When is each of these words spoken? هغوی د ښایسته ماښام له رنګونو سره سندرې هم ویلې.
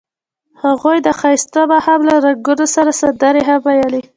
هغوی 0.63 0.97
د 1.01 1.07
ښایسته 1.19 1.61
ماښام 1.71 2.01
له 2.09 2.15
رنګونو 2.25 2.65
سره 2.75 2.91
سندرې 3.01 3.41
هم 3.49 3.59
ویلې. 3.65 4.01